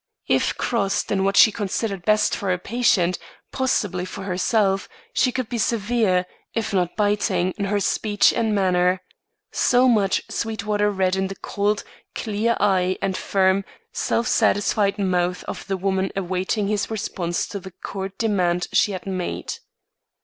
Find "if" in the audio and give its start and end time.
0.27-0.57, 6.55-6.73